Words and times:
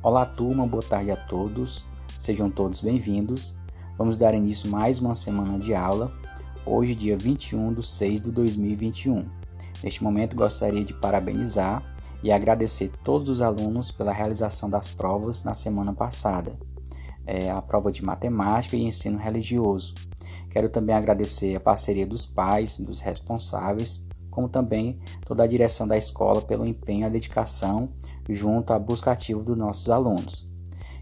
Olá, 0.00 0.24
turma, 0.24 0.64
boa 0.64 0.82
tarde 0.82 1.10
a 1.10 1.16
todos. 1.16 1.84
Sejam 2.16 2.48
todos 2.48 2.80
bem-vindos. 2.80 3.52
Vamos 3.98 4.16
dar 4.16 4.32
início 4.32 4.70
mais 4.70 5.00
uma 5.00 5.12
semana 5.12 5.58
de 5.58 5.74
aula, 5.74 6.12
hoje, 6.64 6.94
dia 6.94 7.16
21 7.16 7.74
de 7.74 7.84
6 7.84 8.20
de 8.20 8.30
2021. 8.30 9.24
Neste 9.82 10.04
momento, 10.04 10.36
gostaria 10.36 10.84
de 10.84 10.94
parabenizar 10.94 11.82
e 12.22 12.30
agradecer 12.30 12.92
todos 13.02 13.28
os 13.28 13.40
alunos 13.40 13.90
pela 13.90 14.12
realização 14.12 14.70
das 14.70 14.88
provas 14.88 15.42
na 15.42 15.52
semana 15.56 15.92
passada, 15.92 16.52
é, 17.26 17.50
a 17.50 17.60
prova 17.60 17.90
de 17.90 18.04
matemática 18.04 18.76
e 18.76 18.84
ensino 18.84 19.18
religioso. 19.18 19.94
Quero 20.48 20.68
também 20.68 20.94
agradecer 20.94 21.56
a 21.56 21.60
parceria 21.60 22.06
dos 22.06 22.24
pais, 22.24 22.78
dos 22.78 23.00
responsáveis, 23.00 24.00
como 24.30 24.48
também 24.48 24.98
toda 25.26 25.42
a 25.42 25.46
direção 25.46 25.86
da 25.86 25.96
escola 25.96 26.42
pelo 26.42 26.66
empenho 26.66 27.06
e 27.06 27.10
dedicação 27.10 27.88
junto 28.28 28.72
à 28.72 28.78
busca 28.78 29.10
ativa 29.10 29.42
dos 29.42 29.56
nossos 29.56 29.88
alunos. 29.88 30.46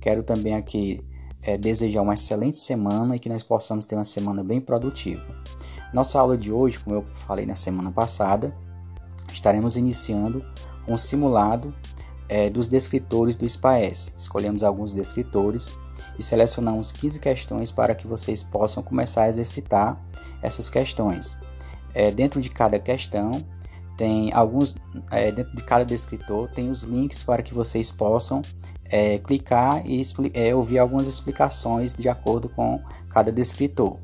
Quero 0.00 0.22
também 0.22 0.54
aqui 0.54 1.02
é, 1.42 1.56
desejar 1.56 2.02
uma 2.02 2.14
excelente 2.14 2.58
semana 2.58 3.16
e 3.16 3.18
que 3.18 3.28
nós 3.28 3.42
possamos 3.42 3.86
ter 3.86 3.94
uma 3.94 4.04
semana 4.04 4.44
bem 4.44 4.60
produtiva. 4.60 5.34
Nossa 5.92 6.20
aula 6.20 6.36
de 6.36 6.52
hoje, 6.52 6.78
como 6.78 6.96
eu 6.96 7.04
falei 7.26 7.46
na 7.46 7.54
semana 7.54 7.90
passada, 7.90 8.54
estaremos 9.32 9.76
iniciando 9.76 10.44
um 10.86 10.96
simulado 10.96 11.74
é, 12.28 12.50
dos 12.50 12.68
descritores 12.68 13.34
do 13.36 13.48
SPAES. 13.48 14.12
Escolhemos 14.16 14.62
alguns 14.62 14.94
descritores 14.94 15.72
e 16.18 16.22
selecionamos 16.22 16.92
15 16.92 17.18
questões 17.18 17.72
para 17.72 17.94
que 17.94 18.06
vocês 18.06 18.42
possam 18.42 18.82
começar 18.82 19.22
a 19.22 19.28
exercitar 19.28 19.98
essas 20.42 20.68
questões. 20.68 21.36
É, 21.98 22.12
dentro 22.12 22.40
de 22.40 22.48
cada 22.48 22.78
questão, 22.78 23.44
tem 23.96 24.32
alguns 24.32 24.72
é, 25.10 25.32
dentro 25.32 25.56
de 25.56 25.64
cada 25.64 25.84
descritor 25.84 26.48
tem 26.48 26.70
os 26.70 26.84
links 26.84 27.24
para 27.24 27.42
que 27.42 27.52
vocês 27.52 27.90
possam 27.90 28.40
é, 28.84 29.18
clicar 29.18 29.84
e 29.84 30.00
é, 30.32 30.54
ouvir 30.54 30.78
algumas 30.78 31.08
explicações 31.08 31.92
de 31.92 32.08
acordo 32.08 32.48
com 32.48 32.80
cada 33.10 33.32
descritor. 33.32 33.96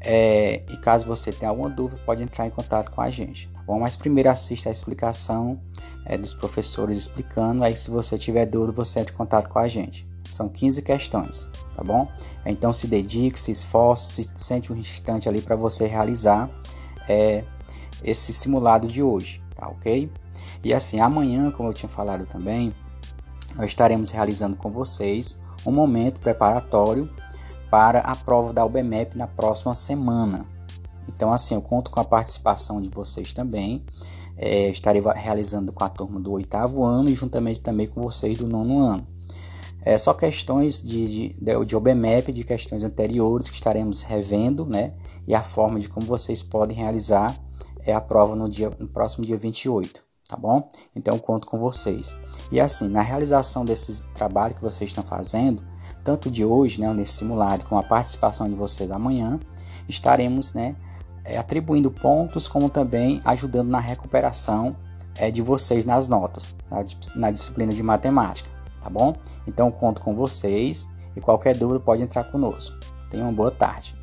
É, 0.00 0.62
e 0.70 0.78
caso 0.78 1.04
você 1.04 1.30
tenha 1.30 1.50
alguma 1.50 1.68
dúvida, 1.68 2.00
pode 2.06 2.22
entrar 2.22 2.46
em 2.46 2.50
contato 2.50 2.90
com 2.90 3.02
a 3.02 3.10
gente. 3.10 3.50
Tá 3.52 3.60
bom? 3.66 3.78
Mas 3.78 3.96
primeiro 3.96 4.30
assista 4.30 4.70
a 4.70 4.72
explicação 4.72 5.60
é, 6.06 6.16
dos 6.16 6.32
professores 6.32 6.96
explicando. 6.96 7.62
Aí, 7.62 7.76
se 7.76 7.90
você 7.90 8.16
tiver 8.16 8.48
dúvida, 8.48 8.72
você 8.72 9.00
entra 9.00 9.12
em 9.12 9.16
contato 9.18 9.50
com 9.50 9.58
a 9.58 9.68
gente. 9.68 10.06
São 10.24 10.48
15 10.48 10.80
questões, 10.80 11.46
tá 11.74 11.84
bom? 11.84 12.08
Então 12.46 12.72
se 12.72 12.86
dedique, 12.86 13.38
se 13.38 13.50
esforce, 13.50 14.24
se 14.24 14.30
sente 14.36 14.72
um 14.72 14.76
instante 14.76 15.28
ali 15.28 15.42
para 15.42 15.56
você 15.56 15.86
realizar 15.86 16.48
é, 17.10 17.44
esse 18.04 18.32
simulado 18.32 18.86
de 18.86 19.02
hoje, 19.02 19.42
tá 19.54 19.68
ok? 19.68 20.10
E 20.62 20.72
assim, 20.72 21.00
amanhã, 21.00 21.50
como 21.50 21.68
eu 21.68 21.74
tinha 21.74 21.88
falado 21.88 22.24
também, 22.26 22.72
nós 23.56 23.66
estaremos 23.66 24.10
realizando 24.10 24.56
com 24.56 24.70
vocês 24.70 25.40
um 25.66 25.72
momento 25.72 26.20
preparatório 26.20 27.10
para 27.70 28.00
a 28.00 28.14
prova 28.14 28.52
da 28.52 28.64
UBMEP 28.64 29.16
na 29.16 29.26
próxima 29.26 29.74
semana. 29.74 30.46
Então, 31.08 31.32
assim, 31.32 31.54
eu 31.54 31.62
conto 31.62 31.90
com 31.90 32.00
a 32.00 32.04
participação 32.04 32.80
de 32.80 32.88
vocês 32.88 33.32
também. 33.32 33.82
É, 34.36 34.68
estarei 34.68 35.02
realizando 35.14 35.72
com 35.72 35.84
a 35.84 35.88
turma 35.88 36.18
do 36.18 36.32
oitavo 36.32 36.84
ano 36.84 37.10
e 37.10 37.14
juntamente 37.14 37.60
também 37.60 37.86
com 37.86 38.00
vocês 38.00 38.38
do 38.38 38.46
nono 38.46 38.80
ano. 38.80 39.06
É 39.82 39.96
só 39.96 40.12
questões 40.12 40.78
de, 40.80 41.32
de, 41.32 41.64
de 41.64 42.32
de 42.32 42.44
questões 42.44 42.84
anteriores 42.84 43.48
que 43.48 43.54
estaremos 43.54 44.02
revendo, 44.02 44.66
né? 44.66 44.92
E 45.26 45.34
a 45.34 45.42
forma 45.42 45.80
de 45.80 45.88
como 45.88 46.06
vocês 46.06 46.42
podem 46.42 46.76
realizar 46.76 47.38
é 47.84 47.94
a 47.94 48.00
prova 48.00 48.36
no, 48.36 48.48
dia, 48.48 48.70
no 48.78 48.88
próximo 48.88 49.24
dia 49.24 49.36
28, 49.36 50.02
tá 50.28 50.36
bom? 50.36 50.68
Então 50.94 51.18
conto 51.18 51.46
com 51.46 51.58
vocês. 51.58 52.14
E 52.52 52.60
assim, 52.60 52.88
na 52.88 53.00
realização 53.00 53.64
desses 53.64 54.02
trabalhos 54.14 54.56
que 54.56 54.62
vocês 54.62 54.90
estão 54.90 55.04
fazendo, 55.04 55.62
tanto 56.04 56.30
de 56.30 56.44
hoje, 56.44 56.80
né, 56.80 56.92
nesse 56.92 57.14
simulado, 57.14 57.64
com 57.66 57.78
a 57.78 57.82
participação 57.82 58.48
de 58.48 58.54
vocês 58.54 58.90
amanhã, 58.90 59.38
estaremos, 59.88 60.52
né, 60.52 60.76
é, 61.24 61.38
atribuindo 61.38 61.90
pontos, 61.90 62.48
como 62.48 62.68
também 62.68 63.20
ajudando 63.24 63.68
na 63.68 63.80
recuperação 63.80 64.76
é, 65.16 65.30
de 65.30 65.42
vocês 65.42 65.84
nas 65.84 66.08
notas, 66.08 66.54
na, 66.70 66.84
na 67.14 67.30
disciplina 67.30 67.72
de 67.72 67.82
matemática, 67.82 68.48
tá 68.80 68.88
bom? 68.88 69.14
Então 69.46 69.70
conto 69.70 70.00
com 70.00 70.14
vocês 70.14 70.88
e 71.14 71.20
qualquer 71.20 71.56
dúvida 71.56 71.80
pode 71.80 72.02
entrar 72.02 72.24
conosco. 72.24 72.76
Tenham 73.10 73.26
uma 73.26 73.32
boa 73.32 73.50
tarde. 73.50 73.99